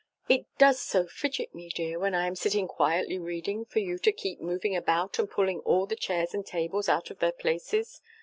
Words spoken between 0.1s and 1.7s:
It does so fidget me,